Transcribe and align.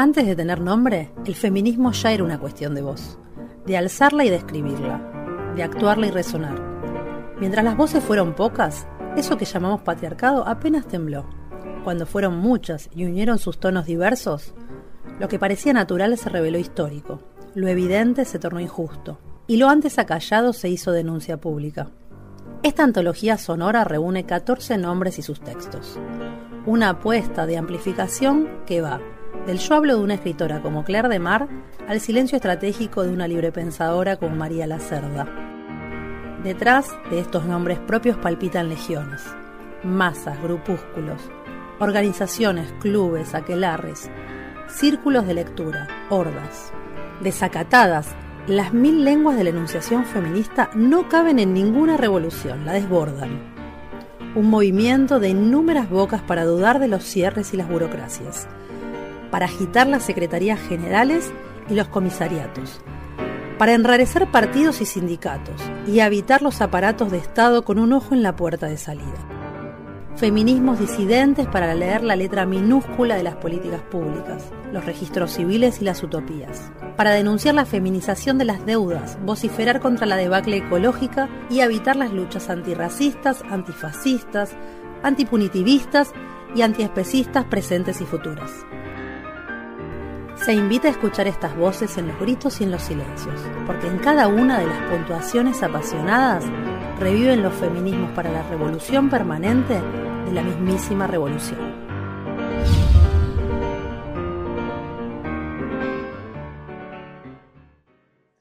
Antes 0.00 0.24
de 0.26 0.34
tener 0.34 0.62
nombre, 0.62 1.12
el 1.26 1.34
feminismo 1.34 1.92
ya 1.92 2.10
era 2.10 2.24
una 2.24 2.40
cuestión 2.40 2.74
de 2.74 2.80
voz, 2.80 3.18
de 3.66 3.76
alzarla 3.76 4.24
y 4.24 4.30
describirla, 4.30 5.52
de 5.54 5.62
actuarla 5.62 6.06
y 6.06 6.10
resonar. 6.10 6.58
Mientras 7.38 7.62
las 7.62 7.76
voces 7.76 8.02
fueron 8.02 8.34
pocas, 8.34 8.86
eso 9.18 9.36
que 9.36 9.44
llamamos 9.44 9.82
patriarcado 9.82 10.48
apenas 10.48 10.88
tembló. 10.88 11.28
Cuando 11.84 12.06
fueron 12.06 12.38
muchas 12.38 12.88
y 12.94 13.04
unieron 13.04 13.38
sus 13.38 13.60
tonos 13.60 13.84
diversos, 13.84 14.54
lo 15.18 15.28
que 15.28 15.38
parecía 15.38 15.74
natural 15.74 16.16
se 16.16 16.30
reveló 16.30 16.58
histórico, 16.58 17.20
lo 17.54 17.68
evidente 17.68 18.24
se 18.24 18.38
tornó 18.38 18.58
injusto, 18.58 19.18
y 19.46 19.58
lo 19.58 19.68
antes 19.68 19.98
acallado 19.98 20.54
se 20.54 20.70
hizo 20.70 20.92
denuncia 20.92 21.42
pública. 21.42 21.90
Esta 22.62 22.84
antología 22.84 23.36
sonora 23.36 23.84
reúne 23.84 24.24
14 24.24 24.78
nombres 24.78 25.18
y 25.18 25.22
sus 25.22 25.42
textos. 25.42 26.00
Una 26.64 26.88
apuesta 26.88 27.44
de 27.44 27.58
amplificación 27.58 28.48
que 28.64 28.80
va 28.80 28.98
del 29.46 29.58
yo 29.58 29.74
hablo 29.74 29.96
de 29.96 30.02
una 30.02 30.14
escritora 30.14 30.60
como 30.60 30.84
Claire 30.84 31.08
de 31.08 31.18
Mar 31.18 31.48
al 31.88 32.00
silencio 32.00 32.36
estratégico 32.36 33.02
de 33.02 33.12
una 33.12 33.26
librepensadora 33.26 34.16
como 34.16 34.36
María 34.36 34.66
Lacerda. 34.66 35.26
Detrás 36.44 36.88
de 37.10 37.20
estos 37.20 37.44
nombres 37.44 37.78
propios 37.78 38.16
palpitan 38.16 38.68
legiones, 38.68 39.22
masas, 39.82 40.40
grupúsculos, 40.42 41.20
organizaciones, 41.78 42.72
clubes, 42.80 43.34
aquelarres, 43.34 44.10
círculos 44.68 45.26
de 45.26 45.34
lectura, 45.34 45.88
hordas. 46.08 46.72
Desacatadas, 47.20 48.08
las 48.46 48.72
mil 48.72 49.04
lenguas 49.04 49.36
de 49.36 49.44
la 49.44 49.50
enunciación 49.50 50.04
feminista 50.04 50.70
no 50.74 51.08
caben 51.08 51.38
en 51.38 51.52
ninguna 51.52 51.96
revolución, 51.96 52.64
la 52.64 52.72
desbordan. 52.72 53.38
Un 54.34 54.48
movimiento 54.48 55.20
de 55.20 55.30
innúmeras 55.30 55.90
bocas 55.90 56.22
para 56.22 56.44
dudar 56.44 56.78
de 56.78 56.88
los 56.88 57.04
cierres 57.04 57.52
y 57.52 57.56
las 57.56 57.68
burocracias, 57.68 58.48
para 59.30 59.46
agitar 59.46 59.86
las 59.86 60.04
secretarías 60.04 60.60
generales 60.60 61.32
y 61.68 61.74
los 61.74 61.88
comisariatos, 61.88 62.80
para 63.58 63.74
enrarecer 63.74 64.30
partidos 64.30 64.80
y 64.80 64.86
sindicatos 64.86 65.60
y 65.86 66.00
habitar 66.00 66.42
los 66.42 66.60
aparatos 66.60 67.10
de 67.10 67.18
Estado 67.18 67.64
con 67.64 67.78
un 67.78 67.92
ojo 67.92 68.14
en 68.14 68.22
la 68.22 68.34
puerta 68.36 68.66
de 68.66 68.76
salida. 68.76 69.30
Feminismos 70.16 70.78
disidentes 70.78 71.46
para 71.46 71.74
leer 71.74 72.02
la 72.02 72.16
letra 72.16 72.44
minúscula 72.44 73.16
de 73.16 73.22
las 73.22 73.36
políticas 73.36 73.80
públicas, 73.80 74.44
los 74.72 74.84
registros 74.84 75.32
civiles 75.32 75.80
y 75.80 75.84
las 75.84 76.02
utopías. 76.02 76.70
Para 76.96 77.12
denunciar 77.12 77.54
la 77.54 77.64
feminización 77.64 78.36
de 78.36 78.44
las 78.44 78.66
deudas, 78.66 79.18
vociferar 79.24 79.80
contra 79.80 80.06
la 80.06 80.16
debacle 80.16 80.58
ecológica 80.58 81.28
y 81.48 81.60
evitar 81.60 81.96
las 81.96 82.12
luchas 82.12 82.50
antirracistas, 82.50 83.42
antifascistas, 83.48 84.52
antipunitivistas 85.02 86.12
y 86.54 86.62
antiespecistas 86.62 87.44
presentes 87.44 88.00
y 88.00 88.04
futuras. 88.04 88.50
Se 90.44 90.54
invita 90.54 90.88
a 90.88 90.92
escuchar 90.92 91.26
estas 91.26 91.54
voces 91.54 91.98
en 91.98 92.08
los 92.08 92.18
gritos 92.18 92.60
y 92.60 92.64
en 92.64 92.70
los 92.70 92.82
silencios, 92.82 93.38
porque 93.66 93.86
en 93.86 93.98
cada 93.98 94.26
una 94.26 94.58
de 94.58 94.66
las 94.66 94.90
puntuaciones 94.90 95.62
apasionadas 95.62 96.44
reviven 96.98 97.42
los 97.42 97.52
feminismos 97.52 98.10
para 98.12 98.32
la 98.32 98.42
revolución 98.44 99.10
permanente 99.10 99.74
de 99.74 100.32
la 100.32 100.42
mismísima 100.42 101.06
revolución. 101.06 101.58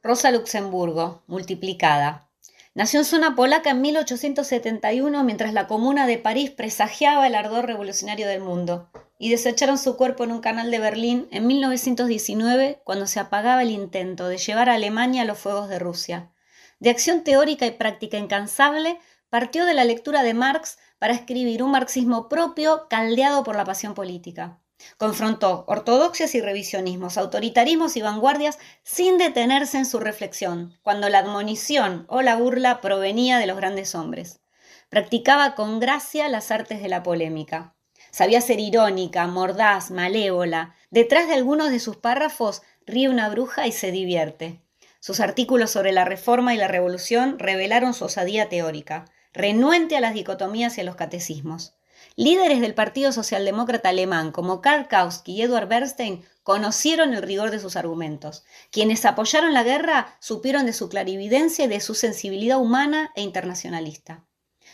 Rosa 0.01 0.31
Luxemburgo, 0.31 1.23
multiplicada. 1.27 2.29
Nació 2.75 3.01
en 3.01 3.05
zona 3.05 3.35
polaca 3.35 3.71
en 3.71 3.81
1871 3.81 5.25
mientras 5.25 5.51
la 5.51 5.67
comuna 5.67 6.07
de 6.07 6.17
París 6.17 6.49
presagiaba 6.49 7.27
el 7.27 7.35
ardor 7.35 7.65
revolucionario 7.65 8.25
del 8.25 8.39
mundo 8.39 8.89
y 9.19 9.29
desecharon 9.29 9.77
su 9.77 9.97
cuerpo 9.97 10.23
en 10.23 10.31
un 10.31 10.39
canal 10.39 10.71
de 10.71 10.79
Berlín 10.79 11.27
en 11.29 11.45
1919 11.45 12.81
cuando 12.85 13.05
se 13.05 13.19
apagaba 13.19 13.61
el 13.61 13.69
intento 13.69 14.29
de 14.29 14.37
llevar 14.37 14.69
a 14.69 14.75
Alemania 14.75 15.21
a 15.23 15.25
los 15.25 15.37
fuegos 15.37 15.67
de 15.67 15.77
Rusia. 15.77 16.31
De 16.79 16.89
acción 16.89 17.25
teórica 17.25 17.65
y 17.65 17.71
práctica 17.71 18.17
incansable, 18.17 18.97
partió 19.29 19.65
de 19.65 19.73
la 19.73 19.83
lectura 19.83 20.23
de 20.23 20.33
Marx 20.33 20.79
para 20.97 21.13
escribir 21.13 21.61
un 21.61 21.71
marxismo 21.71 22.29
propio 22.29 22.87
caldeado 22.89 23.43
por 23.43 23.57
la 23.57 23.65
pasión 23.65 23.93
política. 23.93 24.57
Confrontó 24.97 25.65
ortodoxias 25.67 26.33
y 26.35 26.41
revisionismos, 26.41 27.17
autoritarismos 27.17 27.97
y 27.97 28.01
vanguardias 28.01 28.57
sin 28.83 29.17
detenerse 29.17 29.77
en 29.77 29.85
su 29.85 29.99
reflexión, 29.99 30.79
cuando 30.81 31.09
la 31.09 31.19
admonición 31.19 32.05
o 32.07 32.21
la 32.21 32.37
burla 32.37 32.79
provenía 32.79 33.37
de 33.37 33.47
los 33.47 33.57
grandes 33.57 33.93
hombres. 33.95 34.39
Practicaba 34.87 35.55
con 35.55 35.81
gracia 35.81 36.29
las 36.29 36.51
artes 36.51 36.81
de 36.81 36.87
la 36.87 37.03
polémica. 37.03 37.75
Sabía 38.11 38.41
ser 38.41 38.59
irónica, 38.59 39.27
mordaz, 39.27 39.91
malévola. 39.91 40.75
Detrás 40.91 41.27
de 41.27 41.35
algunos 41.35 41.71
de 41.71 41.79
sus 41.79 41.97
párrafos 41.97 42.61
ríe 42.85 43.09
una 43.09 43.29
bruja 43.29 43.67
y 43.67 43.71
se 43.71 43.91
divierte. 43.91 44.61
Sus 44.99 45.19
artículos 45.19 45.71
sobre 45.71 45.91
la 45.91 46.05
reforma 46.05 46.53
y 46.53 46.57
la 46.57 46.67
revolución 46.67 47.39
revelaron 47.39 47.93
su 47.93 48.05
osadía 48.05 48.49
teórica, 48.49 49.05
renuente 49.33 49.95
a 49.95 50.01
las 50.01 50.13
dicotomías 50.13 50.77
y 50.77 50.81
a 50.81 50.83
los 50.83 50.95
catecismos. 50.95 51.75
Líderes 52.15 52.59
del 52.59 52.73
Partido 52.73 53.11
Socialdemócrata 53.11 53.89
Alemán 53.89 54.31
como 54.31 54.61
Karl 54.61 54.87
Kautsky 54.87 55.33
y 55.33 55.41
Edward 55.43 55.67
Bernstein 55.67 56.25
conocieron 56.43 57.13
el 57.13 57.21
rigor 57.21 57.51
de 57.51 57.59
sus 57.59 57.75
argumentos. 57.75 58.43
Quienes 58.71 59.05
apoyaron 59.05 59.53
la 59.53 59.63
guerra 59.63 60.17
supieron 60.19 60.65
de 60.65 60.73
su 60.73 60.89
clarividencia 60.89 61.65
y 61.65 61.67
de 61.67 61.79
su 61.79 61.95
sensibilidad 61.95 62.57
humana 62.57 63.11
e 63.15 63.21
internacionalista. 63.21 64.25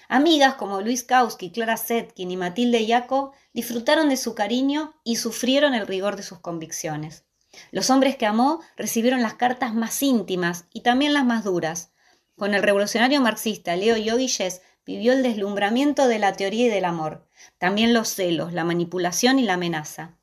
Amigas 0.08 0.56
como 0.56 0.82
Luis 0.82 1.04
Kautsky, 1.04 1.52
Clara 1.52 1.78
Zetkin 1.78 2.32
y 2.32 2.38
Matilde 2.38 2.86
Jacob 2.88 3.32
disfrutaron 3.54 4.10
de 4.10 4.18
su 4.18 4.36
cariño 4.36 4.94
y 5.04 5.16
sufrieron 5.16 5.74
el 5.74 5.88
rigor 5.88 6.16
de 6.16 6.24
sus 6.24 6.40
convicciones. 6.40 7.26
Los 7.72 7.90
hombres 7.90 8.16
que 8.18 8.26
amó 8.26 8.60
recibieron 8.76 9.22
las 9.22 9.36
cartas 9.36 9.74
más 9.74 10.02
íntimas 10.04 10.66
y 10.74 10.82
también 10.82 11.14
las 11.14 11.26
más 11.26 11.44
duras. 11.44 11.92
Con 12.38 12.54
el 12.54 12.64
revolucionario 12.64 13.22
marxista 13.22 13.76
Leo 13.76 13.98
Yogilles 13.98 14.62
vivió 14.86 15.14
el 15.14 15.24
deslumbramiento 15.24 16.08
de 16.08 16.20
la 16.20 16.34
teoría 16.34 16.68
y 16.68 16.70
del 16.70 16.86
amor, 16.86 17.28
también 17.58 17.94
los 17.94 18.10
celos, 18.10 18.54
la 18.54 18.64
manipulación 18.64 19.40
y 19.40 19.44
la 19.44 19.54
amenaza. 19.54 20.18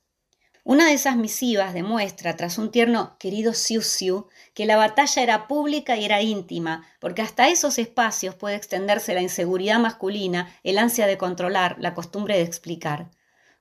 Una 0.64 0.86
de 0.86 0.92
esas 0.92 1.16
misivas 1.16 1.74
demuestra, 1.74 2.36
tras 2.36 2.56
un 2.56 2.70
tierno 2.70 3.16
querido 3.18 3.52
Siu 3.52 3.82
Siu, 3.82 4.28
que 4.54 4.64
la 4.64 4.76
batalla 4.76 5.20
era 5.20 5.48
pública 5.48 5.96
y 5.96 6.04
era 6.04 6.22
íntima, 6.22 6.86
porque 7.00 7.20
hasta 7.20 7.48
esos 7.48 7.78
espacios 7.78 8.36
puede 8.36 8.54
extenderse 8.54 9.12
la 9.12 9.22
inseguridad 9.22 9.80
masculina, 9.80 10.54
el 10.62 10.78
ansia 10.78 11.08
de 11.08 11.18
controlar, 11.18 11.76
la 11.80 11.94
costumbre 11.94 12.36
de 12.36 12.42
explicar. 12.42 13.10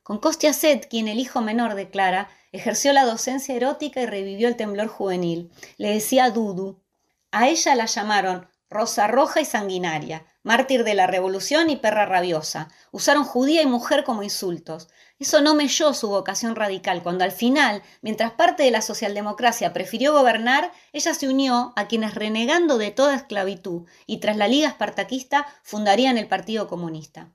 Con 0.04 0.20
Kostia 0.20 0.52
quien 0.90 1.08
el 1.08 1.20
hijo 1.20 1.42
menor 1.42 1.74
de 1.74 1.90
Clara, 1.90 2.30
ejerció 2.52 2.94
la 2.94 3.06
docencia 3.06 3.56
erótica 3.56 4.02
y 4.02 4.06
revivió 4.06 4.48
el 4.48 4.56
temblor 4.56 4.88
juvenil. 4.88 5.52
Le 5.78 5.94
decía 5.94 6.30
Dudu. 6.30 6.84
A 7.32 7.50
ella 7.50 7.74
la 7.74 7.86
llamaron 7.86 8.48
Rosa 8.72 9.06
Roja 9.08 9.42
y 9.42 9.46
Sanguinaria, 9.46 10.26
mártir 10.44 10.86
de 10.86 10.94
la 10.94 11.06
revolución 11.06 11.70
y 11.70 11.76
perra 11.76 12.06
rabiosa. 12.06 12.70
Usaron 12.92 13.26
judía 13.26 13.62
y 13.62 13.66
mujer 13.66 14.06
como 14.06 14.24
insultos. 14.24 14.88
Eso 15.20 15.42
no 15.42 15.56
melló 15.56 15.94
su 15.94 16.08
vocación 16.08 16.56
radical 16.56 17.04
cuando 17.04 17.26
al 17.26 17.34
final, 17.34 17.84
mientras 18.02 18.32
parte 18.32 18.64
de 18.64 18.72
la 18.72 18.82
socialdemocracia 18.82 19.74
prefirió 19.74 20.14
gobernar, 20.14 20.72
ella 20.94 21.14
se 21.14 21.28
unió 21.28 21.74
a 21.76 21.90
quienes 21.90 22.16
renegando 22.16 22.78
de 22.78 22.92
toda 22.92 23.14
esclavitud 23.14 23.90
y 24.08 24.20
tras 24.20 24.38
la 24.38 24.48
Liga 24.48 24.70
Espartaquista 24.70 25.46
fundarían 25.64 26.18
el 26.18 26.30
Partido 26.30 26.70
Comunista. 26.70 27.30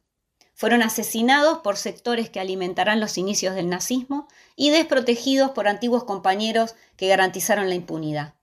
Fueron 0.54 0.80
asesinados 0.80 1.58
por 1.58 1.76
sectores 1.76 2.30
que 2.30 2.40
alimentarán 2.40 2.98
los 2.98 3.18
inicios 3.18 3.54
del 3.54 3.68
nazismo 3.68 4.26
y 4.56 4.70
desprotegidos 4.70 5.50
por 5.50 5.68
antiguos 5.68 6.04
compañeros 6.04 6.76
que 6.96 7.08
garantizaron 7.08 7.68
la 7.68 7.74
impunidad. 7.74 8.36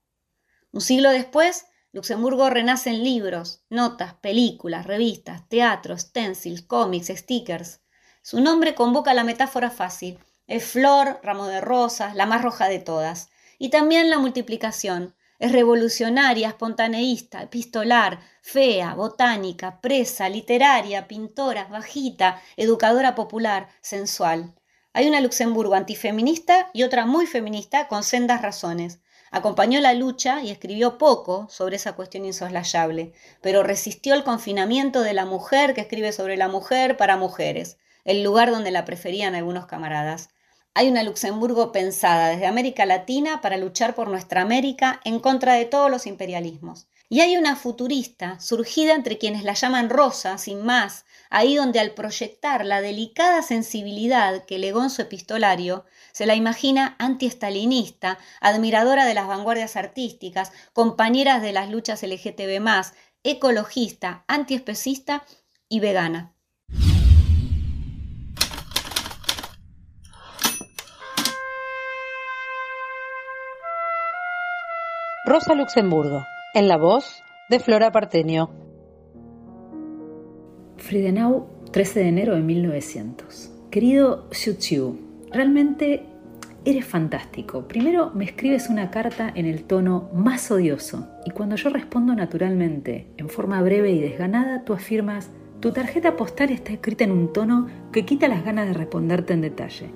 Un 0.70 0.80
siglo 0.80 1.10
después, 1.10 1.66
Luxemburgo 1.94 2.50
renace 2.50 2.90
en 2.90 3.04
libros, 3.04 3.62
notas, 3.70 4.14
películas, 4.14 4.84
revistas, 4.84 5.48
teatros, 5.48 6.00
stencils, 6.00 6.62
cómics, 6.62 7.06
stickers. 7.06 7.82
Su 8.20 8.40
nombre 8.40 8.74
convoca 8.74 9.14
la 9.14 9.22
metáfora 9.22 9.70
fácil. 9.70 10.18
Es 10.48 10.64
flor, 10.64 11.20
ramo 11.22 11.46
de 11.46 11.60
rosas, 11.60 12.16
la 12.16 12.26
más 12.26 12.42
roja 12.42 12.68
de 12.68 12.80
todas. 12.80 13.28
Y 13.60 13.68
también 13.68 14.10
la 14.10 14.18
multiplicación. 14.18 15.14
Es 15.38 15.52
revolucionaria, 15.52 16.48
espontaneísta, 16.48 17.44
epistolar, 17.44 18.18
fea, 18.42 18.94
botánica, 18.94 19.80
presa, 19.80 20.28
literaria, 20.28 21.06
pintora, 21.06 21.68
bajita, 21.68 22.42
educadora 22.56 23.14
popular, 23.14 23.68
sensual. 23.82 24.52
Hay 24.94 25.06
una 25.06 25.20
Luxemburgo 25.20 25.74
antifeminista 25.74 26.70
y 26.72 26.82
otra 26.82 27.06
muy 27.06 27.28
feminista 27.28 27.86
con 27.86 28.02
sendas 28.02 28.42
razones. 28.42 28.98
Acompañó 29.36 29.80
la 29.80 29.94
lucha 29.94 30.44
y 30.44 30.52
escribió 30.52 30.96
poco 30.96 31.48
sobre 31.50 31.74
esa 31.74 31.94
cuestión 31.94 32.24
insoslayable, 32.24 33.14
pero 33.40 33.64
resistió 33.64 34.14
el 34.14 34.22
confinamiento 34.22 35.02
de 35.02 35.12
la 35.12 35.24
mujer 35.24 35.74
que 35.74 35.80
escribe 35.80 36.12
sobre 36.12 36.36
la 36.36 36.46
mujer 36.46 36.96
para 36.96 37.16
mujeres 37.16 37.76
el 38.04 38.22
lugar 38.22 38.52
donde 38.52 38.70
la 38.70 38.84
preferían 38.84 39.34
algunos 39.34 39.66
camaradas. 39.66 40.30
Hay 40.72 40.88
una 40.88 41.02
Luxemburgo 41.02 41.72
pensada 41.72 42.28
desde 42.28 42.46
América 42.46 42.86
Latina 42.86 43.40
para 43.40 43.56
luchar 43.56 43.96
por 43.96 44.06
nuestra 44.06 44.40
América 44.40 45.00
en 45.02 45.18
contra 45.18 45.54
de 45.54 45.64
todos 45.64 45.90
los 45.90 46.06
imperialismos. 46.06 46.86
Y 47.08 47.20
hay 47.20 47.36
una 47.36 47.56
futurista 47.56 48.38
surgida 48.38 48.94
entre 48.94 49.18
quienes 49.18 49.42
la 49.42 49.54
llaman 49.54 49.90
Rosa, 49.90 50.38
sin 50.38 50.62
más, 50.62 51.06
ahí 51.30 51.56
donde 51.56 51.80
al 51.80 51.92
proyectar 51.92 52.64
la 52.64 52.80
delicada 52.80 53.42
sensibilidad 53.42 54.44
que 54.44 54.58
legó 54.58 54.82
en 54.82 54.90
su 54.90 55.02
epistolario, 55.02 55.84
se 56.12 56.26
la 56.26 56.34
imagina 56.34 56.96
antiestalinista, 56.98 58.18
admiradora 58.40 59.04
de 59.04 59.14
las 59.14 59.26
vanguardias 59.26 59.76
artísticas, 59.76 60.52
compañeras 60.72 61.42
de 61.42 61.52
las 61.52 61.70
luchas 61.70 62.02
LGTB+, 62.02 62.62
ecologista, 63.22 64.24
antiespecista 64.28 65.24
y 65.68 65.80
vegana. 65.80 66.34
Rosa 75.26 75.54
Luxemburgo, 75.54 76.26
en 76.52 76.68
la 76.68 76.76
voz 76.76 77.22
de 77.48 77.58
Flora 77.58 77.90
Partenio. 77.90 78.63
Friedenau, 80.84 81.46
13 81.72 82.00
de 82.00 82.08
enero 82.08 82.34
de 82.34 82.42
1900. 82.42 83.50
Querido 83.70 84.28
Xiu 84.30 84.98
realmente 85.32 86.02
eres 86.66 86.84
fantástico. 86.84 87.66
Primero 87.66 88.12
me 88.14 88.26
escribes 88.26 88.68
una 88.68 88.90
carta 88.90 89.32
en 89.34 89.46
el 89.46 89.64
tono 89.64 90.10
más 90.12 90.50
odioso 90.50 91.08
y 91.24 91.30
cuando 91.30 91.56
yo 91.56 91.70
respondo 91.70 92.14
naturalmente, 92.14 93.06
en 93.16 93.30
forma 93.30 93.62
breve 93.62 93.92
y 93.92 93.98
desganada, 93.98 94.66
tú 94.66 94.74
afirmas, 94.74 95.30
tu 95.60 95.72
tarjeta 95.72 96.16
postal 96.18 96.50
está 96.50 96.74
escrita 96.74 97.04
en 97.04 97.12
un 97.12 97.32
tono 97.32 97.66
que 97.90 98.04
quita 98.04 98.28
las 98.28 98.44
ganas 98.44 98.66
de 98.66 98.74
responderte 98.74 99.32
en 99.32 99.40
detalle. 99.40 99.86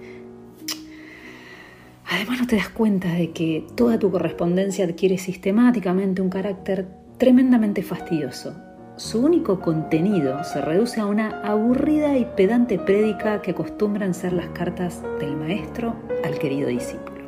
Además 2.06 2.40
no 2.40 2.46
te 2.46 2.56
das 2.56 2.70
cuenta 2.70 3.12
de 3.12 3.32
que 3.32 3.66
toda 3.76 3.98
tu 3.98 4.10
correspondencia 4.10 4.86
adquiere 4.86 5.18
sistemáticamente 5.18 6.22
un 6.22 6.30
carácter 6.30 6.88
tremendamente 7.18 7.82
fastidioso. 7.82 8.67
Su 8.98 9.20
único 9.20 9.60
contenido 9.60 10.42
se 10.42 10.60
reduce 10.60 11.00
a 11.00 11.06
una 11.06 11.40
aburrida 11.42 12.18
y 12.18 12.24
pedante 12.24 12.80
prédica 12.80 13.40
que 13.42 13.52
acostumbran 13.52 14.12
ser 14.12 14.32
las 14.32 14.48
cartas 14.48 15.04
del 15.20 15.36
maestro 15.36 15.94
al 16.24 16.36
querido 16.40 16.68
discípulo. 16.68 17.22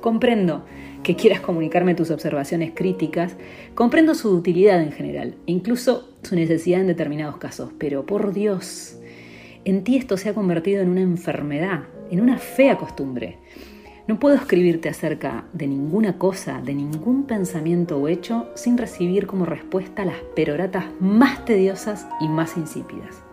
Comprendo 0.00 0.64
que 1.04 1.14
quieras 1.14 1.38
comunicarme 1.42 1.94
tus 1.94 2.10
observaciones 2.10 2.72
críticas, 2.74 3.36
comprendo 3.76 4.16
su 4.16 4.34
utilidad 4.34 4.82
en 4.82 4.90
general, 4.90 5.36
incluso 5.46 6.08
su 6.24 6.34
necesidad 6.34 6.80
en 6.80 6.88
determinados 6.88 7.36
casos, 7.36 7.70
pero 7.78 8.04
por 8.04 8.32
Dios, 8.32 8.98
en 9.64 9.84
ti 9.84 9.96
esto 9.96 10.16
se 10.16 10.30
ha 10.30 10.34
convertido 10.34 10.82
en 10.82 10.88
una 10.88 11.02
enfermedad, 11.02 11.84
en 12.10 12.20
una 12.20 12.38
fea 12.38 12.78
costumbre. 12.78 13.38
No 14.06 14.20
puedo 14.20 14.36
escribirte 14.36 14.90
acerca 14.90 15.44
de 15.54 15.66
ninguna 15.66 16.18
cosa, 16.18 16.60
de 16.60 16.74
ningún 16.74 17.24
pensamiento 17.24 17.96
o 17.96 18.08
hecho, 18.08 18.48
sin 18.54 18.76
recibir 18.76 19.26
como 19.26 19.46
respuesta 19.46 20.04
las 20.04 20.18
peroratas 20.36 20.84
más 21.00 21.46
tediosas 21.46 22.06
y 22.20 22.28
más 22.28 22.58
insípidas. 22.58 23.23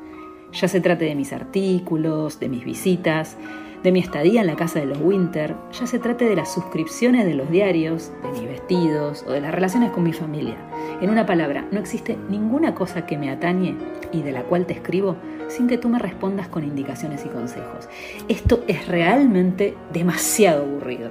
Ya 0.54 0.68
se 0.68 0.82
trate 0.82 1.06
de 1.06 1.16
mis 1.16 1.34
artículos, 1.34 2.40
de 2.40 2.50
mis 2.50 2.66
visitas, 2.66 3.38
de 3.84 3.92
mi 3.92 4.00
estadía 4.00 4.42
en 4.42 4.48
la 4.48 4.56
casa 4.56 4.80
de 4.80 4.86
los 4.86 5.00
Winter, 5.02 5.56
ya 5.72 5.88
se 5.88 5.98
trate 5.98 6.26
de 6.26 6.36
las 6.36 6.54
suscripciones 6.54 7.26
de 7.26 7.34
los 7.34 7.50
diarios, 7.50 8.12
de 8.22 8.40
mis 8.40 8.50
vestidos 8.50 9.24
o 9.28 9.32
de 9.32 9.42
las 9.42 9.54
relaciones 9.54 9.92
con 9.92 10.04
mi 10.04 10.14
familia. 10.14 10.56
En 11.02 11.10
una 11.10 11.26
palabra, 11.26 11.66
no 11.72 11.80
existe 11.80 12.18
ninguna 12.30 12.76
cosa 12.76 13.06
que 13.06 13.18
me 13.18 13.32
atañe 13.32 13.76
y 14.12 14.22
de 14.22 14.32
la 14.32 14.44
cual 14.44 14.66
te 14.66 14.74
escribo 14.74 15.16
sin 15.48 15.68
que 15.68 15.78
tú 15.78 15.90
me 15.90 16.00
respondas 16.00 16.48
con 16.48 16.64
indicaciones 16.64 17.26
y 17.26 17.30
consejos. 17.30 17.90
Esto 18.28 18.64
es 18.68 18.88
realmente 18.88 19.76
demasiado 19.92 20.64
aburrido. 20.64 21.10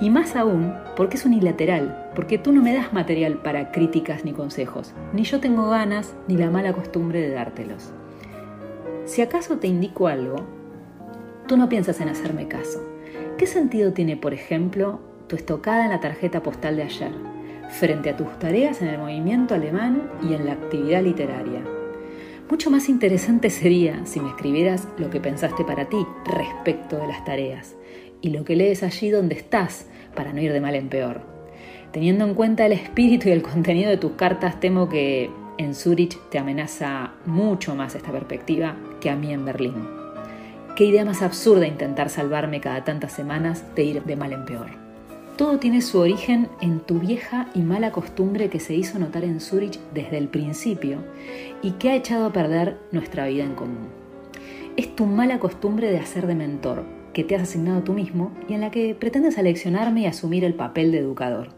Y 0.00 0.10
más 0.10 0.36
aún 0.36 0.74
porque 0.96 1.16
es 1.16 1.24
unilateral, 1.24 2.10
porque 2.14 2.38
tú 2.38 2.52
no 2.52 2.62
me 2.62 2.72
das 2.72 2.92
material 2.92 3.38
para 3.38 3.72
críticas 3.72 4.24
ni 4.24 4.32
consejos, 4.32 4.94
ni 5.12 5.24
yo 5.24 5.40
tengo 5.40 5.68
ganas 5.68 6.14
ni 6.28 6.36
la 6.36 6.50
mala 6.50 6.72
costumbre 6.72 7.20
de 7.20 7.30
dártelos. 7.30 7.92
Si 9.08 9.22
acaso 9.22 9.56
te 9.56 9.66
indico 9.66 10.06
algo, 10.06 10.36
tú 11.46 11.56
no 11.56 11.70
piensas 11.70 11.98
en 12.02 12.10
hacerme 12.10 12.46
caso. 12.46 12.86
¿Qué 13.38 13.46
sentido 13.46 13.94
tiene, 13.94 14.18
por 14.18 14.34
ejemplo, 14.34 15.00
tu 15.28 15.34
estocada 15.34 15.84
en 15.84 15.92
la 15.92 16.00
tarjeta 16.00 16.42
postal 16.42 16.76
de 16.76 16.82
ayer, 16.82 17.12
frente 17.70 18.10
a 18.10 18.16
tus 18.18 18.38
tareas 18.38 18.82
en 18.82 18.88
el 18.88 18.98
movimiento 18.98 19.54
alemán 19.54 20.10
y 20.22 20.34
en 20.34 20.44
la 20.44 20.52
actividad 20.52 21.02
literaria? 21.02 21.62
Mucho 22.50 22.70
más 22.70 22.90
interesante 22.90 23.48
sería 23.48 24.04
si 24.04 24.20
me 24.20 24.28
escribieras 24.28 24.86
lo 24.98 25.08
que 25.08 25.20
pensaste 25.20 25.64
para 25.64 25.88
ti 25.88 26.06
respecto 26.26 26.98
de 26.98 27.06
las 27.06 27.24
tareas 27.24 27.76
y 28.20 28.28
lo 28.28 28.44
que 28.44 28.56
lees 28.56 28.82
allí 28.82 29.08
donde 29.08 29.36
estás 29.36 29.86
para 30.14 30.34
no 30.34 30.42
ir 30.42 30.52
de 30.52 30.60
mal 30.60 30.74
en 30.74 30.90
peor. 30.90 31.22
Teniendo 31.92 32.26
en 32.26 32.34
cuenta 32.34 32.66
el 32.66 32.72
espíritu 32.72 33.30
y 33.30 33.32
el 33.32 33.40
contenido 33.40 33.88
de 33.88 33.96
tus 33.96 34.12
cartas, 34.12 34.60
temo 34.60 34.90
que 34.90 35.30
en 35.58 35.74
Zurich 35.74 36.18
te 36.30 36.38
amenaza 36.38 37.12
mucho 37.26 37.74
más 37.74 37.94
esta 37.94 38.12
perspectiva 38.12 38.76
que 39.00 39.10
a 39.10 39.16
mí 39.16 39.32
en 39.32 39.44
Berlín. 39.44 39.74
Qué 40.76 40.84
idea 40.84 41.04
más 41.04 41.22
absurda 41.22 41.66
intentar 41.66 42.08
salvarme 42.08 42.60
cada 42.60 42.84
tantas 42.84 43.12
semanas 43.12 43.64
de 43.74 43.84
ir 43.84 44.04
de 44.04 44.16
mal 44.16 44.32
en 44.32 44.44
peor. 44.44 44.68
Todo 45.36 45.58
tiene 45.58 45.82
su 45.82 45.98
origen 45.98 46.48
en 46.60 46.80
tu 46.80 46.98
vieja 47.00 47.48
y 47.54 47.60
mala 47.60 47.92
costumbre 47.92 48.48
que 48.48 48.60
se 48.60 48.74
hizo 48.74 48.98
notar 48.98 49.24
en 49.24 49.40
Zurich 49.40 49.78
desde 49.92 50.18
el 50.18 50.28
principio 50.28 50.98
y 51.62 51.72
que 51.72 51.90
ha 51.90 51.96
echado 51.96 52.26
a 52.26 52.32
perder 52.32 52.78
nuestra 52.92 53.26
vida 53.26 53.44
en 53.44 53.54
común. 53.54 53.88
Es 54.76 54.94
tu 54.94 55.06
mala 55.06 55.40
costumbre 55.40 55.90
de 55.90 55.98
hacer 55.98 56.26
de 56.26 56.36
mentor, 56.36 56.84
que 57.12 57.24
te 57.24 57.34
has 57.34 57.42
asignado 57.42 57.82
tú 57.82 57.92
mismo 57.92 58.32
y 58.48 58.54
en 58.54 58.60
la 58.60 58.70
que 58.70 58.94
pretendes 58.94 59.38
aleccionarme 59.38 60.02
y 60.02 60.06
asumir 60.06 60.44
el 60.44 60.54
papel 60.54 60.92
de 60.92 60.98
educador. 60.98 61.57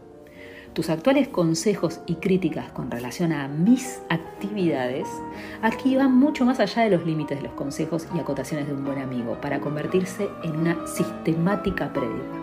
Tus 0.73 0.89
actuales 0.89 1.27
consejos 1.27 1.99
y 2.05 2.15
críticas 2.15 2.71
con 2.71 2.89
relación 2.89 3.33
a 3.33 3.49
mis 3.49 3.99
actividades 4.09 5.05
aquí 5.61 5.97
van 5.97 6.15
mucho 6.15 6.45
más 6.45 6.61
allá 6.61 6.83
de 6.83 6.91
los 6.91 7.05
límites 7.05 7.39
de 7.39 7.43
los 7.43 7.53
consejos 7.53 8.07
y 8.15 8.19
acotaciones 8.19 8.67
de 8.67 8.73
un 8.73 8.85
buen 8.85 8.99
amigo 8.99 9.37
para 9.41 9.59
convertirse 9.59 10.29
en 10.43 10.55
una 10.55 10.87
sistemática 10.87 11.91
prédica. 11.91 12.41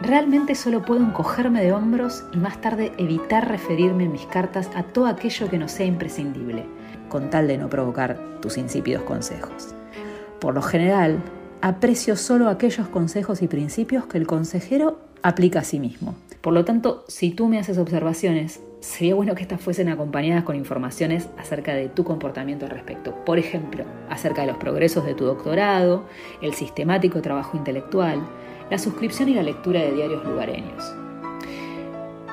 Realmente 0.00 0.54
solo 0.54 0.82
puedo 0.82 1.02
encogerme 1.02 1.62
de 1.62 1.74
hombros 1.74 2.24
y 2.32 2.38
más 2.38 2.58
tarde 2.62 2.92
evitar 2.96 3.46
referirme 3.46 4.04
en 4.04 4.12
mis 4.12 4.24
cartas 4.24 4.70
a 4.74 4.82
todo 4.82 5.06
aquello 5.06 5.50
que 5.50 5.58
no 5.58 5.68
sea 5.68 5.84
imprescindible, 5.84 6.64
con 7.10 7.28
tal 7.28 7.46
de 7.46 7.58
no 7.58 7.68
provocar 7.68 8.18
tus 8.40 8.56
insípidos 8.56 9.02
consejos. 9.02 9.74
Por 10.40 10.54
lo 10.54 10.62
general, 10.62 11.18
aprecio 11.60 12.16
solo 12.16 12.48
aquellos 12.48 12.88
consejos 12.88 13.42
y 13.42 13.48
principios 13.48 14.06
que 14.06 14.16
el 14.16 14.26
consejero 14.26 14.98
aplica 15.22 15.58
a 15.58 15.64
sí 15.64 15.78
mismo. 15.78 16.14
Por 16.40 16.54
lo 16.54 16.64
tanto, 16.64 17.04
si 17.06 17.30
tú 17.30 17.48
me 17.48 17.58
haces 17.58 17.76
observaciones, 17.76 18.60
sería 18.80 19.14
bueno 19.14 19.34
que 19.34 19.42
estas 19.42 19.60
fuesen 19.60 19.90
acompañadas 19.90 20.44
con 20.44 20.56
informaciones 20.56 21.28
acerca 21.36 21.74
de 21.74 21.90
tu 21.90 22.02
comportamiento 22.04 22.64
al 22.64 22.70
respecto. 22.70 23.14
Por 23.26 23.38
ejemplo, 23.38 23.84
acerca 24.08 24.40
de 24.40 24.46
los 24.46 24.56
progresos 24.56 25.04
de 25.04 25.14
tu 25.14 25.26
doctorado, 25.26 26.04
el 26.40 26.54
sistemático 26.54 27.20
trabajo 27.20 27.58
intelectual, 27.58 28.22
la 28.70 28.78
suscripción 28.78 29.28
y 29.28 29.34
la 29.34 29.42
lectura 29.42 29.80
de 29.80 29.92
diarios 29.92 30.24
lugareños. 30.24 30.94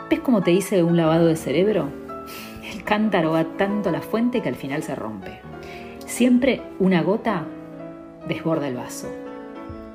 ¿Ves 0.09 0.21
cómo 0.21 0.41
te 0.41 0.51
dice 0.51 0.83
un 0.83 0.95
lavado 0.95 1.25
de 1.25 1.35
cerebro? 1.35 1.89
El 2.73 2.83
cántaro 2.83 3.31
va 3.31 3.43
tanto 3.57 3.89
a 3.89 3.91
la 3.91 4.01
fuente 4.01 4.41
que 4.41 4.47
al 4.47 4.55
final 4.55 4.83
se 4.83 4.95
rompe. 4.95 5.39
Siempre 6.05 6.61
una 6.79 7.01
gota 7.01 7.45
desborda 8.27 8.67
el 8.67 8.75
vaso. 8.75 9.09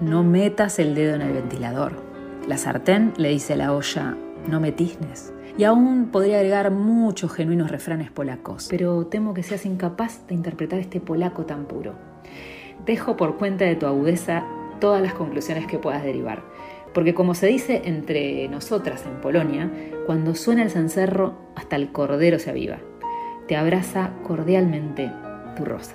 No 0.01 0.23
metas 0.23 0.79
el 0.79 0.95
dedo 0.95 1.15
en 1.15 1.23
el 1.23 1.33
ventilador. 1.33 2.12
La 2.47 2.59
sartén 2.59 3.13
le 3.17 3.29
dice 3.29 3.53
a 3.53 3.57
la 3.57 3.73
olla, 3.73 4.17
no 4.49 4.59
me 4.59 4.73
tiznes. 4.73 5.33
Y 5.57 5.65
aún 5.65 6.09
podría 6.11 6.39
agregar 6.39 6.73
muchos 6.73 7.33
genuinos 7.33 7.71
refranes 7.71 8.11
polacos, 8.11 8.67
pero 8.69 9.07
temo 9.07 9.33
que 9.33 9.45
seas 9.45 9.65
incapaz 9.65 10.27
de 10.27 10.35
interpretar 10.35 10.81
este 10.81 11.01
polaco 11.01 11.45
tan 11.45 11.67
puro. 11.67 11.95
Dejo 12.85 13.17
por 13.17 13.37
cuenta 13.37 13.65
de 13.65 13.77
tu 13.77 13.87
agudeza 13.87 14.45
todas 14.81 15.01
las 15.01 15.15
conclusiones 15.15 15.67
que 15.67 15.79
puedas 15.79 16.03
derivar. 16.03 16.43
Porque 16.93 17.15
como 17.15 17.35
se 17.35 17.47
dice 17.47 17.83
entre 17.85 18.49
nosotras 18.49 19.07
en 19.07 19.21
Polonia, 19.21 19.71
cuando 20.07 20.35
suena 20.35 20.63
el 20.63 20.71
cencerro, 20.71 21.35
hasta 21.55 21.77
el 21.77 21.93
cordero 21.93 22.41
se 22.41 22.51
aviva. 22.51 22.79
Te 23.47 23.57
abraza 23.57 24.11
cordialmente 24.25 25.13
tu 25.57 25.65
rosa. 25.65 25.95